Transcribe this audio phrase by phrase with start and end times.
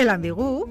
[0.00, 0.66] El ambigú.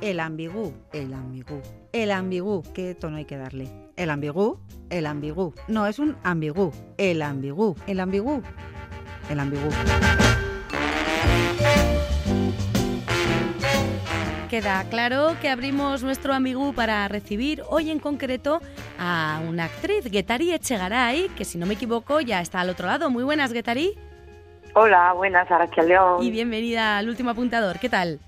[0.00, 1.60] El ambigú, el ambigú,
[1.92, 2.62] el ambigú.
[2.72, 3.68] ¿Qué tono hay que darle?
[3.94, 5.52] El ambigú, el ambigú.
[5.68, 6.72] No, es un ambigú.
[6.96, 8.42] El ambigú, el ambigú,
[9.28, 9.68] el ambigú.
[14.48, 18.62] Queda claro que abrimos nuestro ambigú para recibir hoy en concreto
[18.98, 23.10] a una actriz, Getari Echegaray, que si no me equivoco ya está al otro lado.
[23.10, 23.94] Muy buenas, Getari.
[24.74, 26.22] Hola, buenas, Aracha León.
[26.22, 27.78] Y bienvenida al último apuntador.
[27.78, 28.20] ¿Qué tal?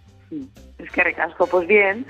[0.79, 2.05] Es que recasco, pues bien,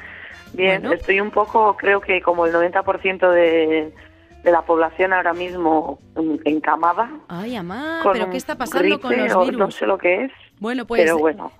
[0.55, 0.85] bien.
[0.93, 3.93] Estoy un poco, creo que como el 90% de,
[4.43, 6.01] de la población ahora mismo
[6.45, 7.11] encamada.
[7.29, 9.59] Ay, amá, pero ¿qué está pasando con los virus?
[9.59, 10.33] No sé lo que es.
[10.59, 11.13] Bueno, pues,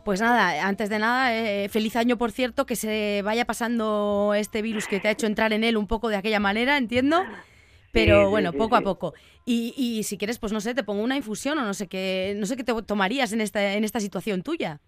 [0.05, 4.63] pues nada, antes de nada, eh, feliz año, por cierto, que se vaya pasando este
[4.63, 7.23] virus que te ha hecho entrar en él un poco de aquella manera, entiendo.
[7.95, 9.15] Pero bueno, poco a poco.
[9.47, 12.35] Y, y, si quieres, pues no sé, te pongo una infusión o no sé qué,
[12.37, 14.81] no sé qué te tomarías en esta, en esta situación tuya.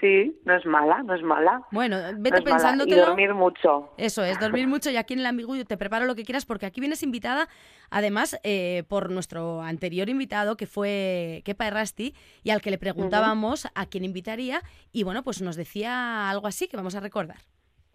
[0.00, 1.62] Sí, no es mala, no es mala.
[1.70, 3.90] Bueno, vete pensando Y dormir mucho.
[3.96, 6.66] Eso es, dormir mucho y aquí en el ambiguo te preparo lo que quieras porque
[6.66, 7.48] aquí vienes invitada,
[7.90, 13.68] además, eh, por nuestro anterior invitado que fue Kepa Errasti y al que le preguntábamos
[13.74, 17.38] a quién invitaría y bueno, pues nos decía algo así que vamos a recordar.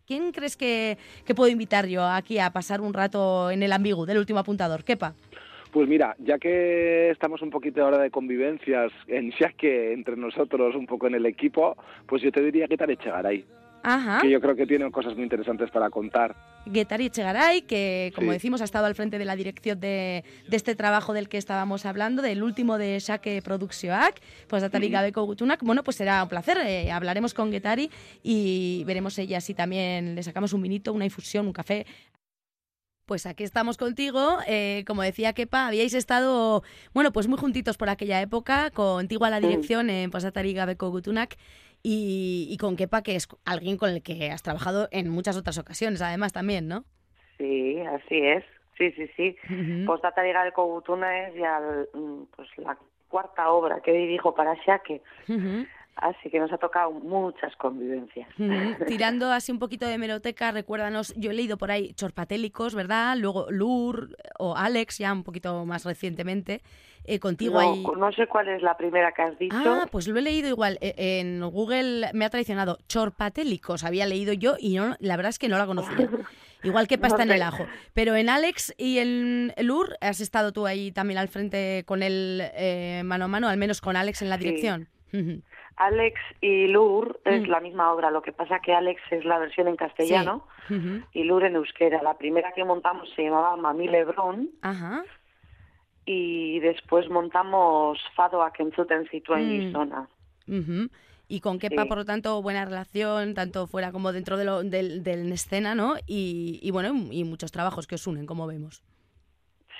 [0.05, 0.97] ¿Quién crees que,
[1.35, 4.83] puedo invitar yo aquí a pasar un rato en el ambiguo del último apuntador?
[4.83, 5.15] Kepa.
[5.71, 10.85] Pues mira, ya que estamos un poquito ahora de convivencias en que entre nosotros, un
[10.85, 13.43] poco en el equipo, pues yo te diría que Tare Chegaray.
[13.85, 14.19] Ajá.
[14.21, 16.35] Que yo creo que tiene cosas muy interesantes para contar.
[16.71, 20.73] Getari Chegaray, que como decimos ha estado al frente de la dirección de, de, este
[20.73, 25.61] trabajo del que estábamos hablando, del último de Shake Produccionak, pues Atali Gabeco Gutunak.
[25.63, 26.57] Bueno, pues será un placer.
[26.65, 27.91] Eh, hablaremos con Getari
[28.23, 31.85] y veremos ella si también le sacamos un vinito, una infusión, un café
[33.05, 34.39] pues aquí estamos contigo.
[34.47, 36.63] Eh, como decía Kepa, habíais estado,
[36.93, 41.37] bueno, pues muy juntitos por aquella época, contigo a la dirección en Pasatari Gabeco Gutunak
[41.87, 45.59] y, y, con Kepa, que es alguien con el que has trabajado en muchas otras
[45.59, 46.83] ocasiones, además también, ¿no?
[47.37, 48.43] Sí, así es.
[48.75, 49.35] Sí, sí, sí.
[49.49, 50.33] Uh -huh.
[50.33, 51.61] Gabeco Gutunak es ya
[51.93, 52.75] mm, pues, la
[53.07, 55.01] cuarta obra que dirijo para Shake.
[55.97, 58.27] Así que nos ha tocado muchas convivencias.
[58.87, 63.15] Tirando así un poquito de meroteca, recuérdanos, yo he leído por ahí Chorpatélicos, ¿verdad?
[63.15, 66.61] Luego Lur o Alex, ya un poquito más recientemente.
[67.07, 67.83] Eh, contigo no, ahí.
[67.97, 69.55] No sé cuál es la primera que has dicho.
[69.57, 70.77] Ah, pues lo he leído igual.
[70.81, 75.39] E, en Google me ha traicionado Chorpatélicos, había leído yo y no, la verdad es
[75.39, 75.95] que no la conocía.
[76.63, 77.67] Igual que pasta en el ajo.
[77.93, 82.41] Pero en Alex y en Lur, ¿has estado tú ahí también al frente con él
[82.55, 84.87] eh, mano a mano, al menos con Alex en la dirección?
[85.77, 87.51] Alex y Lur es mm.
[87.51, 90.73] la misma obra, lo que pasa que Alex es la versión en castellano sí.
[90.73, 91.05] uh -huh.
[91.13, 92.01] y Lur en euskera.
[92.01, 95.03] La primera que montamos se llamaba Mami Lebrón Ajá.
[96.05, 99.61] Y después montamos Fado a Kentzuten Zituen Mm.
[99.61, 100.07] Gizona.
[100.47, 100.89] Uh -huh.
[101.27, 101.87] Y con Kepa, Sí.
[101.87, 105.95] por lo tanto, buena relación, tanto fuera como dentro de, lo, del del escena, ¿no?
[106.05, 108.83] Y, y bueno, y muchos trabajos que os unen, como vemos.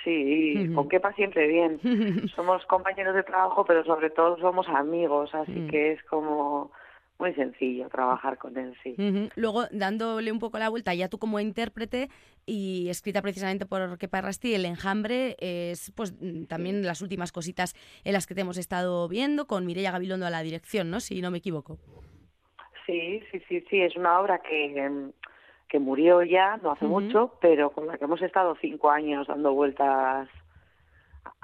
[0.04, 0.74] Sí, Ujú.
[0.74, 1.80] con Kepa siempre bien.
[2.36, 5.68] Somos compañeros de trabajo, pero sobre todo somos amigos, así Mm.
[5.68, 6.70] que es como
[7.18, 8.94] muy sencillo trabajar con él, sí.
[9.36, 12.08] Luego, dándole un poco la vuelta, ya tú como intérprete
[12.44, 17.74] y escrita precisamente por Kepa Rasti, El Enjambre es pues mm, también las últimas cositas
[18.04, 21.00] en las que te hemos estado viendo, con Mireia Gabilondo a la dirección, ¿no?
[21.00, 21.78] Si no me equivoco.
[22.86, 25.12] Sí, sí, sí, sí, es una obra que, em,
[25.68, 29.52] que murió ya, no hace mucho, pero con la que hemos estado cinco años dando
[29.52, 30.28] vueltas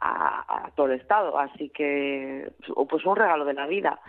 [0.03, 2.53] a, a todo el estado, así que
[2.89, 4.01] pues un regalo de la vida,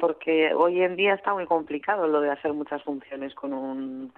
[0.00, 4.12] porque hoy en día está muy complicado lo de hacer muchas funciones con un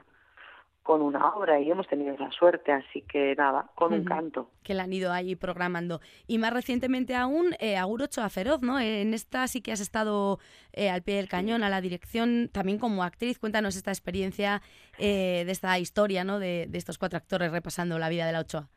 [0.83, 4.51] con una obra y hemos tenido la suerte, así que nada, con un canto.
[4.65, 6.01] que la han ido ahí programando.
[6.27, 8.81] Y más recientemente aún, eh, Agur Ochoa Feroz, ¿no?
[8.81, 10.41] En esta sí que has estado
[10.73, 13.39] eh, al pie del cañón, a la dirección, también como actriz.
[13.39, 14.63] Cuéntanos esta experiencia
[14.99, 16.41] eh, de esta historia, ¿no?
[16.41, 18.69] De, de estos cuatro actores repasando la vida de la Ochoa.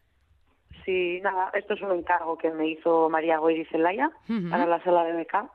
[0.85, 4.11] Sí, nada, esto es un encargo que me hizo María Goyri Zelaya
[4.49, 5.49] para la sala de BK.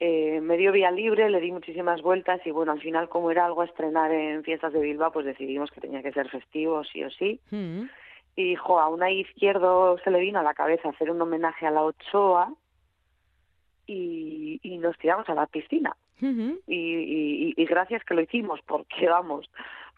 [0.00, 3.46] Eh, me dio vía libre, le di muchísimas vueltas y bueno, al final como era
[3.46, 7.04] algo a estrenar en fiestas de Bilbao, pues decidimos que tenía que ser festivo sí
[7.04, 7.40] o sí.
[8.34, 11.70] Y jo, a una izquierdo se le vino a la cabeza hacer un homenaje a
[11.70, 12.52] la Ochoa
[13.86, 15.94] y, y nos tiramos a la piscina.
[16.20, 16.60] Ujú.
[16.66, 19.48] Y, y, y gracias que lo hicimos, porque vamos,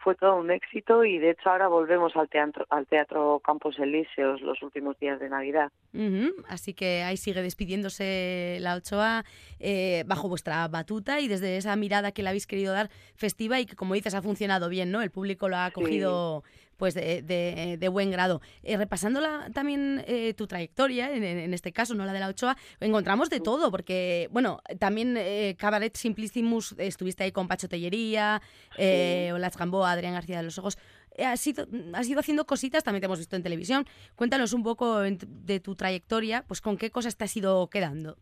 [0.04, 4.42] fue todo un éxito y de hecho ahora volvemos al teatro, al teatro Campos Elíseos
[4.42, 5.72] los últimos días de Navidad.
[5.94, 6.44] Ujú.
[6.46, 9.24] Así que ahí sigue despidiéndose la Ochoa
[9.58, 13.66] eh, bajo vuestra batuta y desde esa mirada que le habéis querido dar festiva y
[13.66, 15.00] que, como dices, ha funcionado bien, ¿no?
[15.00, 16.42] El público lo ha Sí.
[16.76, 18.40] Pues de, de, buen grado.
[18.62, 19.20] Eh, repasando
[19.52, 23.70] también eh, tu trayectoria, en, este caso, no la de la Ochoa, encontramos de todo,
[23.70, 28.40] porque, bueno, también eh, Cabaret Simplicimus, estuviste ahí con Pacho Tellería,
[28.76, 30.78] eh, o Las Gamboa, Adrián García de los Ojos.
[31.18, 33.86] Has ido, has ido haciendo cositas, también te hemos visto en televisión.
[34.16, 38.16] Cuéntanos un poco de tu trayectoria, pues con qué cosas te has ido quedando.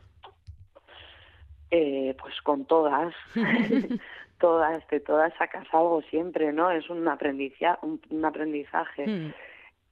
[1.71, 3.15] pues con todas.
[4.43, 6.73] todas, de todas sacas algo siempre, ¿no?
[6.73, 7.79] Es un, aprendizaje.
[8.11, 9.07] Un, aprendizaje.
[9.07, 9.33] Hmm.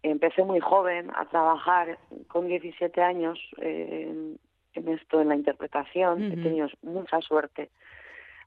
[0.02, 4.38] Empecé muy joven a trabajar con 17 años en,
[4.74, 6.32] esto, en la interpretación.
[6.32, 7.70] He tenido mucha suerte,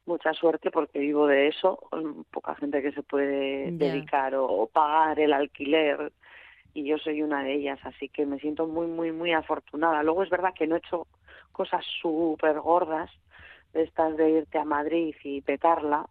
[0.05, 1.79] mucha suerte porque vivo de eso.
[2.31, 6.11] Poca gente que se puede dedicar o, pagar el alquiler
[6.73, 10.03] y yo soy una de ellas, así que me siento muy, muy, muy afortunada.
[10.03, 11.07] Luego es verdad que no he hecho
[11.51, 13.09] cosas súper gordas,
[13.74, 16.06] estas de irte a Madrid y petarla,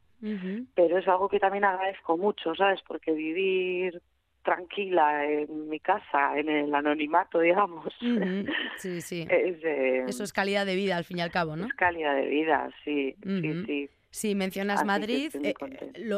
[0.75, 2.81] pero es algo que también agradezco mucho, ¿sabes?
[2.87, 4.01] Porque vivir
[4.43, 7.93] tranquila en mi casa, en el anonimato, digamos.
[8.77, 9.27] Sí, sí.
[9.29, 11.67] Eso es calidad de vida, al fin y al cabo, ¿no?
[11.67, 13.91] Es calidad de vida, sí, sí, sí.
[14.11, 15.55] Si mencionas Madrid, eh,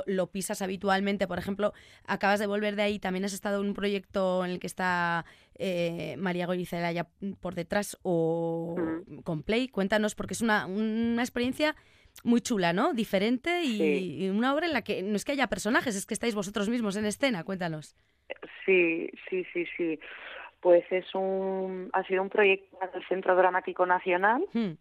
[0.06, 1.28] lo, pisas habitualmente.
[1.28, 1.72] Por ejemplo,
[2.06, 5.24] acabas de volver de ahí, también has estado en un proyecto en el que está
[5.54, 7.06] eh, María Goyicela ya
[7.40, 8.74] por detrás o
[9.22, 9.68] con Play.
[9.68, 11.76] Cuéntanos, porque es una, una experiencia
[12.22, 12.94] muy chula, ¿no?
[12.94, 16.34] Diferente y, una obra en la que no es que haya personajes, es que estáis
[16.34, 17.44] vosotros mismos en escena.
[17.44, 17.94] Cuéntanos.
[18.64, 20.00] Sí, sí, sí, sí.
[20.60, 24.44] Pues es un, ha sido un proyecto del Centro Dramático Nacional.
[24.52, 24.72] Hmm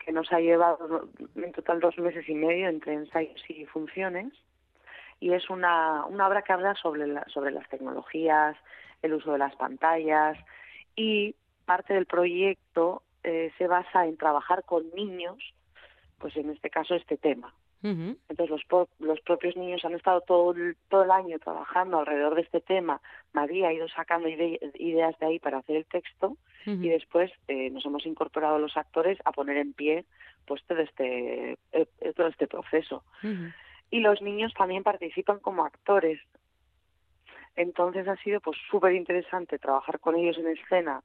[0.00, 4.32] que nos ha llevado en total dos meses y medio entre ensayos y funciones.
[5.20, 8.56] Y es una, una obra que habla sobre, sobre las tecnologías,
[9.02, 10.38] el uso de las pantallas
[10.96, 11.34] y
[11.66, 15.36] parte del proyecto eh, se basa en trabajar con niños,
[16.18, 17.54] pues en este caso este tema.
[17.82, 22.42] Entonces los, los propios niños han estado todo el, todo el año trabajando alrededor de
[22.42, 23.00] este tema.
[23.32, 26.36] María ha ido sacando ideas de ahí para hacer el texto
[26.66, 30.04] y después eh, nos hemos incorporado los actores a poner en pie
[30.46, 33.02] pues todo este eh, eh, todo este proceso.
[33.90, 36.20] Y los niños también participan como actores.
[37.56, 41.02] Entonces ha sido pues súper interesante trabajar con ellos en escena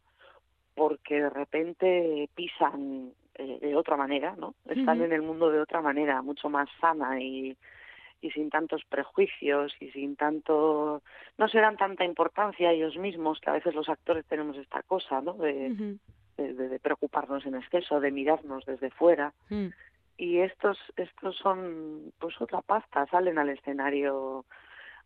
[0.75, 4.55] porque de repente pisan eh, de otra manera, ¿no?
[4.67, 7.57] Están en el mundo de otra manera, mucho más sana y,
[8.21, 11.01] y sin tantos prejuicios y sin tanto
[11.37, 14.81] no se dan tanta importancia a ellos mismos que a veces los actores tenemos esta
[14.83, 15.97] cosa no de,
[16.37, 19.67] de, preocuparnos en exceso de mirarnos desde fuera mm.
[20.17, 24.45] y estos estos son pues otra pasta salen al escenario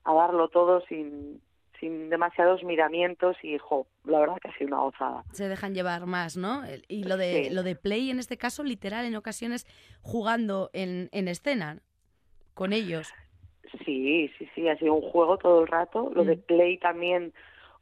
[0.05, 1.41] a darlo todo sin
[1.79, 5.23] sin demasiados miramientos y, jo, la verdad que ha sido una gozada.
[5.31, 6.63] Se dejan llevar más, ¿no?
[6.87, 9.65] Y lo de, lo de play, en este caso, literal, en ocasiones
[10.01, 11.81] jugando en, en escena
[12.53, 13.13] con ellos.
[13.85, 16.11] Sí, sí, sí, ha sido un juego todo el rato.
[16.13, 16.41] Lo de mm.
[16.41, 17.33] play también,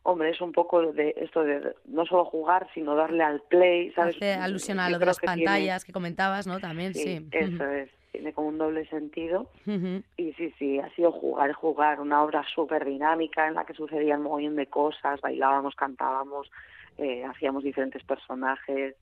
[0.04, 4.16] hombre, es un poco de esto de no solo jugar, sino darle al play, ¿sabes?
[4.18, 6.60] Hace alusión a lo de las pantallas que comentabas, ¿no?
[6.60, 7.26] También, sí.
[7.32, 9.50] Eso es tiene como un doble sentido.
[10.18, 14.20] Y sí, sí, ha sido jugar, jugar, una obra súper dinámica en la que sucedían
[14.20, 16.50] un montón de cosas, bailábamos, cantábamos,
[16.98, 18.96] eh, hacíamos diferentes personajes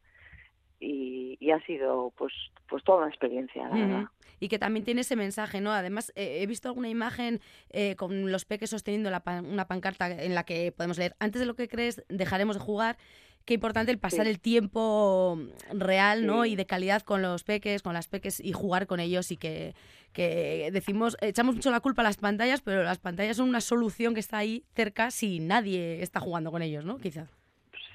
[0.79, 2.33] y, y, ha sido pues
[2.67, 4.05] pues toda una experiencia, la verdad.
[4.39, 5.71] Y que también tiene ese mensaje, ¿no?
[5.71, 10.35] Además, eh, he visto alguna imagen eh, con los peques sosteniendo la una pancarta en
[10.35, 12.97] la que podemos leer, antes de lo que crees, dejaremos de jugar
[13.45, 15.37] qué importante el pasar el tiempo
[15.71, 16.45] real, ¿no?
[16.45, 19.73] Y de calidad con los peques, con las peques y jugar con ellos y que,
[20.13, 24.13] que decimos, echamos mucho la culpa a las pantallas, pero las pantallas son una solución
[24.13, 26.97] que está ahí cerca si nadie está jugando con ellos, ¿no?
[26.97, 27.27] Quizá.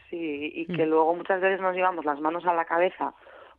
[0.08, 0.76] Sí, y mm.
[0.76, 3.14] que luego muchas veces nos llevamos las manos a la cabeza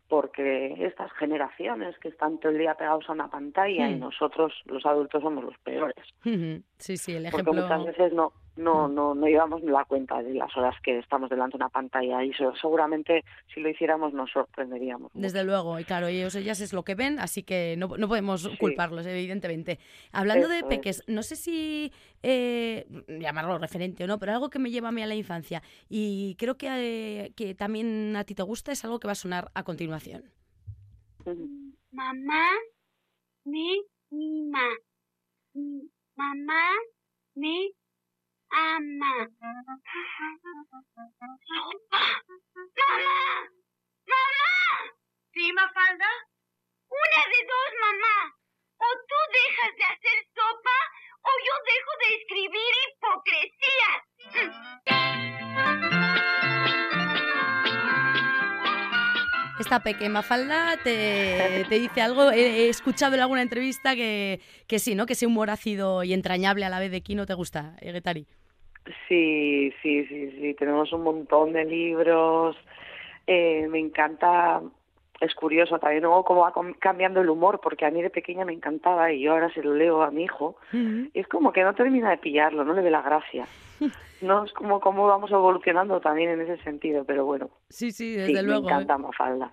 [0.08, 4.00] porque estas generaciones que están todo el día pegados a una pantalla y mm.
[4.00, 6.06] nosotros los adultos somos los peores.
[6.78, 7.54] Sí, sí, el ejemplo.
[7.54, 11.30] Porque muchas veces no no, no, no llevamos la cuenta de las horas que estamos
[11.30, 15.12] delante de una pantalla y seguramente si lo hiciéramos nos sorprenderíamos.
[15.14, 18.50] Desde luego, y claro, ellos ellas es lo que ven, así que no, no podemos
[18.60, 19.80] culparlos, evidentemente.
[20.12, 21.94] Hablando de peques, no sé si
[22.24, 25.64] eh, llamarlo referente o no, pero algo que me lleva a mí a la infancia
[25.90, 29.16] y creo que, eh, que también a ti te gusta es algo que va a
[29.16, 30.26] sonar a continuación.
[31.92, 32.50] Mamá,
[33.46, 34.70] mi, mi, ma.
[36.16, 36.70] Mamá,
[37.36, 37.74] mi,
[38.52, 39.30] ama.
[41.92, 42.04] ¡Mamá!
[44.08, 44.54] ¡Mamá!
[45.34, 46.12] ¿Sí, Mafalda?
[46.90, 48.18] Una de dos, mamá.
[48.78, 50.78] O tú dejas de hacer sopa
[51.24, 53.92] o yo dejo de escribir hipocresía.
[59.62, 62.32] esta pequeña falda te, te dice algo.
[62.32, 65.06] He, he, escuchado en alguna entrevista que, que sí, ¿no?
[65.06, 68.28] Que ese humor ácido y entrañable a la vez de Kino te gusta, eh, Getari.
[69.08, 70.54] Sí, sí, sí, sí.
[70.56, 72.58] Tenemos un montón de libros.
[73.28, 74.62] Eh, me encanta
[75.22, 78.54] es curioso también luego cómo va cambiando el humor, porque a mí de pequeña me
[78.54, 81.76] encantaba y yo ahora se lo leo a mi hijo y es como que no
[81.76, 83.46] termina de pillarlo, no le ve la gracia.
[84.22, 87.50] No es como cómo vamos evolucionando también en ese sentido, pero bueno.
[87.70, 88.68] Sí, sí, desde luego.
[88.68, 89.52] Me encanta Mafalda.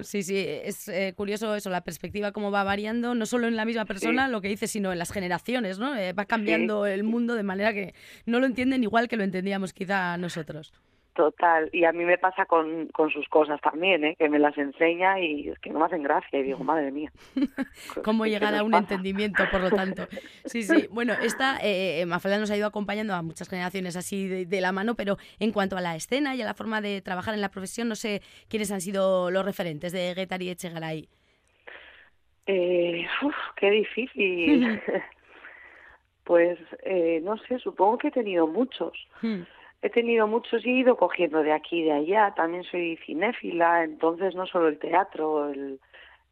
[0.00, 3.66] Sí, sí, es eh, curioso eso, la perspectiva cómo va variando, no solo en la
[3.66, 5.94] misma persona, lo que dice, sino en las generaciones, ¿no?
[5.94, 7.92] Eh, va cambiando el mundo de manera que
[8.24, 10.72] no lo entienden igual que lo entendíamos quizá nosotros.
[11.18, 14.14] Total, y a mí me pasa con, con sus cosas también, ¿eh?
[14.16, 17.10] que me las enseña y es que no me hacen gracia y digo, madre mía.
[18.04, 20.06] ¿Cómo llegar a un entendimiento, por lo tanto?
[20.44, 20.86] Sí, sí.
[20.92, 24.70] Bueno, esta eh, eh Mafalda nos ha ido acompañando a muchas generaciones así de, la
[24.70, 27.50] mano, pero en cuanto a la escena y a la forma de trabajar en la
[27.50, 31.08] profesión, no sé quiénes han sido los referentes de Guetar y Echegaray.
[32.46, 34.80] Eh, uf, qué difícil.
[36.22, 38.92] pues eh, no sé, supongo que he tenido muchos.
[39.80, 42.34] He tenido muchos y he ido cogiendo de aquí y de allá.
[42.34, 45.80] También soy cinéfila, entonces no solo el teatro, el,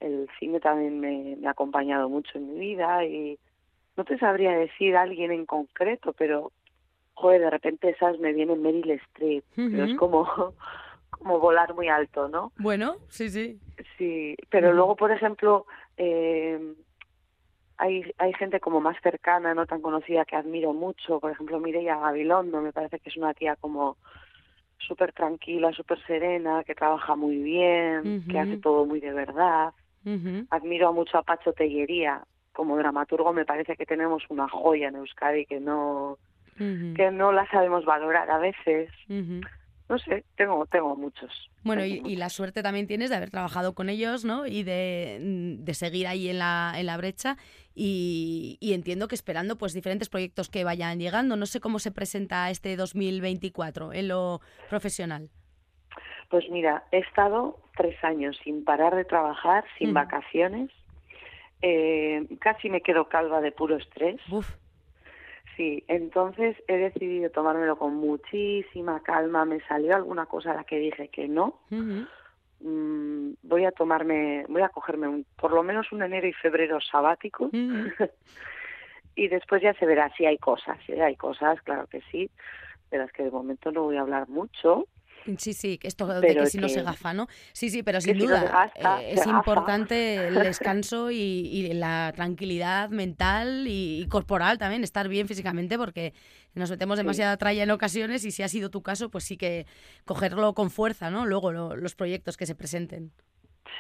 [0.01, 3.39] el cine también me, me, ha acompañado mucho en mi vida y
[3.97, 6.53] no te sabría decir a alguien en concreto, pero
[7.15, 10.27] joder, de repente esas me vienen Meryl Streep, pero es como
[11.11, 12.53] como volar muy alto, ¿no?
[12.59, 13.59] Bueno, sí, sí.
[13.97, 16.75] Sí, pero luego, por ejemplo, eh,
[17.79, 21.21] hay, hay gente como más cercana, no tan conocida, que admiro mucho.
[21.21, 23.97] Por ejemplo, Mireia Gabilondo, me parece que es una tía como
[24.79, 29.73] súper tranquila, súper serena, que trabaja muy bien, que hace todo muy de verdad.
[30.51, 32.23] Admiro mucho a Pacho Tellería.
[32.53, 36.19] Como dramaturgo me parece que tenemos una joya en Euskadi que no,
[36.57, 38.91] que no la sabemos valorar a veces
[39.89, 41.31] no sé, tengo, tengo muchos.
[41.63, 44.47] Bueno, y, la suerte también tienes de haber trabajado con ellos, ¿no?
[44.47, 45.19] Y de,
[45.59, 47.37] de seguir ahí en la, en la brecha.
[47.75, 51.37] Y, y, entiendo que esperando pues diferentes proyectos que vayan llegando.
[51.37, 55.29] No sé cómo se presenta este 2024 en lo profesional.
[56.31, 60.71] Pues mira, he estado tres años sin parar de trabajar, sin vacaciones.
[61.63, 64.21] Eh, casi me quedo calva de puro estrés.
[64.31, 64.57] Uf.
[65.57, 69.47] Sí, entonces he decidido tomármelo con muchísima calma.
[69.47, 71.61] Me salió alguna cosa a la que dije que no.
[72.61, 76.79] Mm, voy a tomarme, voy a cogerme un, por lo menos un enero y febrero
[76.81, 77.49] sabático.
[79.17, 80.79] y después ya se verá si hay cosas.
[80.85, 82.31] Si hay cosas, claro que sí.
[82.91, 84.87] Pero es que de momento no voy a hablar mucho.
[85.39, 87.27] Sí, sí, esto de que si no se gafa, ¿no?
[87.53, 94.07] Sí, sí, pero sin duda eh, es importante el descanso y, la tranquilidad mental y,
[94.09, 96.13] corporal también, estar bien físicamente porque
[96.55, 99.67] nos metemos demasiada tralla en ocasiones y si ha sido tu caso, pues sí que
[100.05, 101.27] cogerlo con fuerza, ¿no?
[101.27, 103.13] Luego los proyectos que se presenten.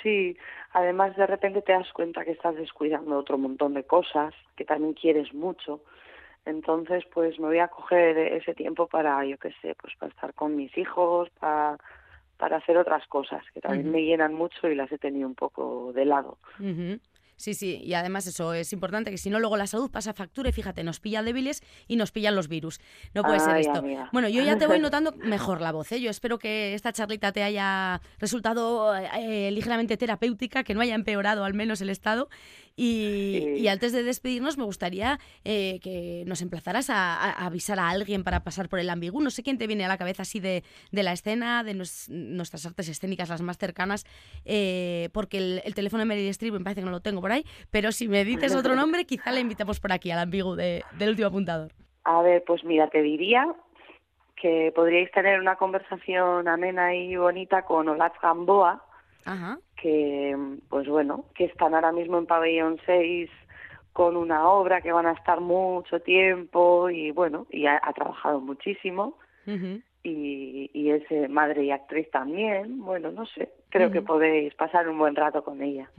[0.02, 0.36] Sí,
[0.72, 4.94] además de repente te das cuenta que estás descuidando otro montón de cosas, que también
[4.94, 5.82] quieres mucho
[6.46, 10.32] entonces, pues me voy a coger ese tiempo para, yo qué sé, pues para estar
[10.32, 11.76] con mis hijos, para,
[12.38, 15.92] para hacer otras cosas que también me llenan mucho y las he tenido un poco
[15.92, 16.38] de lado.
[17.36, 20.48] Sí, sí, y además eso es importante, que si no luego la salud pasa factura
[20.48, 22.80] y fíjate, nos pilla débiles y nos pillan los virus.
[23.12, 23.82] No puede ser esto.
[24.12, 26.00] Bueno, yo ya te voy notando mejor la voz, ¿eh?
[26.00, 31.44] yo espero que esta charlita te haya resultado eh, ligeramente terapéutica, que no haya empeorado
[31.44, 32.28] al menos el estado.
[32.78, 38.44] Y, antes de despedirnos, me gustaría eh, que nos emplazaras a, avisar a alguien para
[38.44, 39.22] pasar por el ambigú.
[39.22, 40.62] No sé quién te viene a la cabeza así de,
[40.92, 44.04] de la escena, de nuestras artes escénicas, las más cercanas,
[44.44, 47.32] eh, porque el, el, teléfono de Meryl Streep me parece que no lo tengo por
[47.32, 50.84] ahí, pero si me dices otro nombre, quizá le invitamos por aquí al ambiguo del
[51.08, 51.72] último apuntador.
[52.04, 53.44] A ver, pues mira, te diría
[54.36, 58.80] que podríais tener una conversación amena y bonita con Olaf Gamboa,
[59.74, 60.36] que,
[60.68, 63.28] pues bueno, que están ahora mismo en Pabellón 6
[63.92, 69.18] con una obra que van a estar mucho tiempo y bueno, y ha, trabajado muchísimo
[70.06, 72.80] y, y es eh, madre y actriz también.
[72.80, 75.90] Bueno, no sé, creo que podéis pasar un buen rato con ella.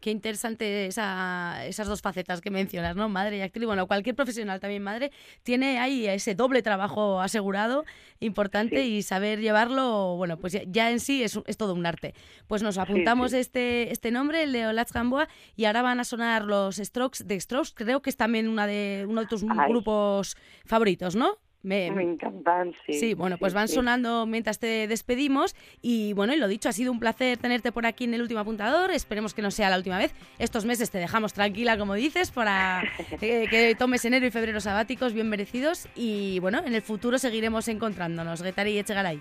[0.00, 3.08] Qué interesante esa, esas dos facetas que mencionas, ¿no?
[3.08, 3.64] Madre y actriz.
[3.64, 5.10] Bueno, cualquier profesional también madre
[5.42, 7.84] tiene ahí ese doble trabajo asegurado,
[8.20, 12.14] importante, y saber llevarlo, bueno, pues ya, en sí es, es, todo un arte.
[12.48, 16.44] Pues nos apuntamos este este nombre, el de Olatz Gamboa, y ahora van a sonar
[16.44, 20.36] los Strokes de Strokes, creo que es también una de, uno de tus grupos
[20.66, 21.38] favoritos, ¿no?
[21.66, 22.92] Me, encantan, sí.
[22.92, 25.56] Sí, bueno, pues van sonando mientras te despedimos.
[25.82, 28.38] Y bueno, y lo dicho, ha sido un placer tenerte por aquí en el último
[28.38, 28.92] apuntador.
[28.92, 30.14] Esperemos que no sea la última vez.
[30.38, 32.84] Estos meses te dejamos tranquila, como dices, para
[33.20, 35.88] que tomes enero y febrero sabáticos bien merecidos.
[35.96, 39.20] Y bueno, en el futuro seguiremos encontrándonos, Getari y Echegaray.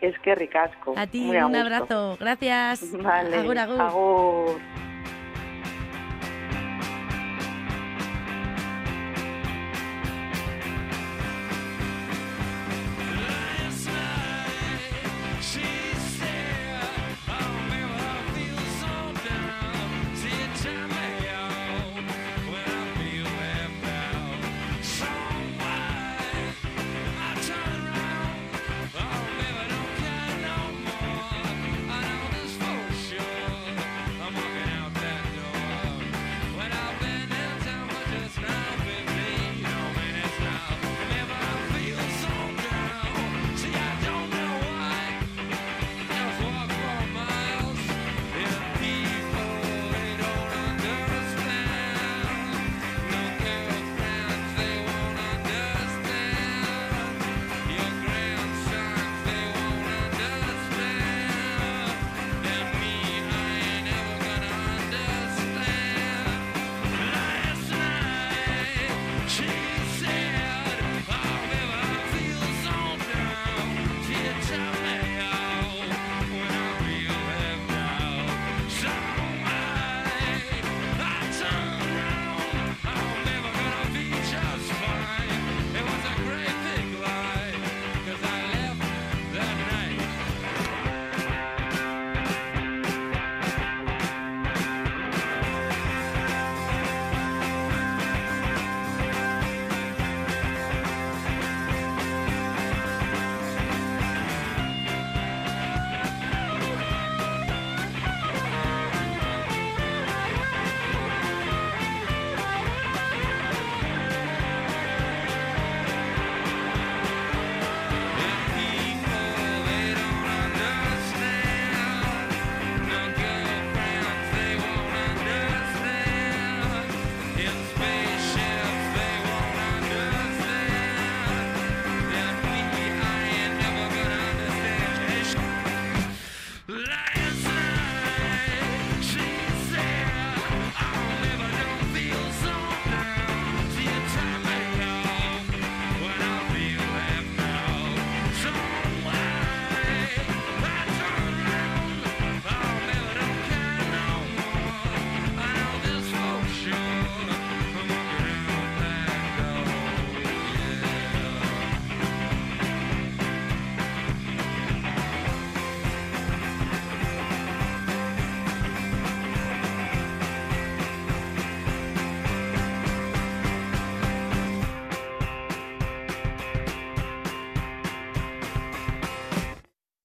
[0.00, 0.94] Es que ricasco.
[0.96, 2.16] A ti Muy un abrazo.
[2.18, 2.90] Gracias.
[2.92, 3.36] Vale.
[3.36, 3.80] Agur, agur.
[3.80, 4.60] agur.